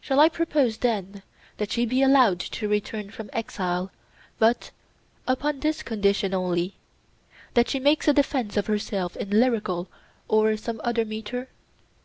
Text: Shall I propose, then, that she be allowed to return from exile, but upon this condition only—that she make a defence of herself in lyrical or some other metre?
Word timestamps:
Shall 0.00 0.20
I 0.20 0.28
propose, 0.28 0.76
then, 0.76 1.24
that 1.56 1.72
she 1.72 1.84
be 1.84 2.00
allowed 2.00 2.38
to 2.38 2.68
return 2.68 3.10
from 3.10 3.28
exile, 3.32 3.90
but 4.38 4.70
upon 5.26 5.58
this 5.58 5.82
condition 5.82 6.32
only—that 6.32 7.68
she 7.68 7.80
make 7.80 8.06
a 8.06 8.12
defence 8.12 8.56
of 8.56 8.68
herself 8.68 9.16
in 9.16 9.30
lyrical 9.30 9.88
or 10.28 10.56
some 10.56 10.80
other 10.84 11.04
metre? 11.04 11.48